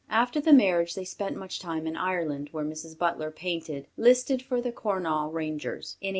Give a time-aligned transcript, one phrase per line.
[0.09, 2.97] After the marriage they spent much time in Ireland, where Mrs.
[2.97, 6.09] Butler painted "Listed for the Connaught Rangers" in 1879.